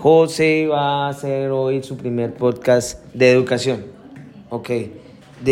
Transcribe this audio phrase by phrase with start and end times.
[0.00, 3.84] José va a hacer hoy su primer podcast de educación.
[4.48, 4.70] Ok.